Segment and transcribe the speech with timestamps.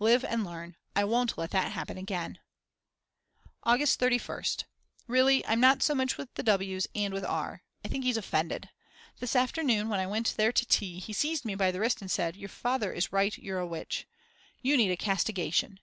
[0.00, 0.76] Live and learn.
[0.94, 2.40] I won't let that happen again.
[3.62, 4.64] August 31st.
[5.06, 7.62] Really I'm not so much with the W's and with R.
[7.82, 8.68] I think he's offended.
[9.18, 12.10] This afternoon, when I went there to tea, he seized me by the wrist and
[12.10, 14.06] said: Your father is right, you're a witch.
[14.60, 15.80] "You need a castigation."